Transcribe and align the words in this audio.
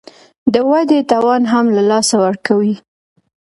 د 0.53 0.55
ودې 0.69 0.99
توان 1.11 1.41
هم 1.51 1.65
له 1.75 1.83
لاسه 1.89 2.15
ورکوي 2.25 2.75